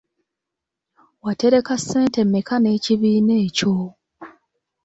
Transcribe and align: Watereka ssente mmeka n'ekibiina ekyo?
Watereka 1.25 1.73
ssente 1.81 2.19
mmeka 2.25 2.55
n'ekibiina 2.59 3.33
ekyo? 3.45 3.73